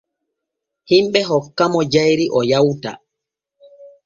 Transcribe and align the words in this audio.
Himɓe 0.89 1.19
hokkamo 1.29 1.79
jayri 1.91 2.25
o 2.37 2.39
yawta. 2.49 2.91